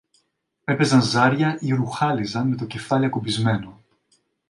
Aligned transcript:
έπαιζαν 0.63 1.01
ζάρια 1.01 1.57
ή 1.59 1.73
ρουχάλιζαν 1.73 2.47
με 2.47 2.55
το 2.55 2.65
κεφάλι 2.65 3.05
ακουμπισμένο 3.05 3.79